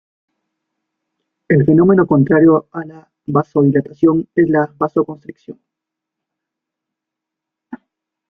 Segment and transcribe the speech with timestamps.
[1.47, 5.59] El fenómeno contrario a la vasodilatación es la vasoconstricción.